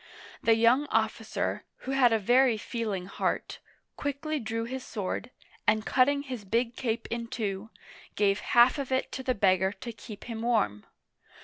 The 0.41 0.55
young 0.55 0.87
officer, 0.87 1.63
who 1.85 1.91
had 1.91 2.11
a 2.11 2.17
very 2.17 2.57
feeling 2.57 3.05
heart, 3.05 3.59
quickly 3.97 4.39
drew 4.39 4.63
his 4.63 4.83
sword, 4.83 5.29
and 5.67 5.85
cutting 5.85 6.23
his 6.23 6.43
big 6.43 6.75
cape 6.75 7.07
in 7.11 7.27
two, 7.27 7.69
gave 8.15 8.39
half 8.39 8.79
of 8.79 8.91
it 8.91 9.11
to 9.11 9.21
the 9.21 9.35
beggar 9.35 9.71
to 9.73 9.91
keep 9.91 10.23
him 10.23 10.41
warm. 10.41 10.87